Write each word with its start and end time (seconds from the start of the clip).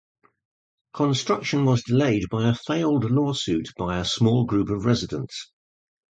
Construction 0.95 1.63
was 1.65 1.83
delayed 1.83 2.27
by 2.31 2.49
a 2.49 2.55
failed 2.55 3.11
lawsuit 3.11 3.69
by 3.77 3.99
a 3.99 4.03
small 4.03 4.45
group 4.45 4.69
of 4.69 4.83
residents. 4.85 5.51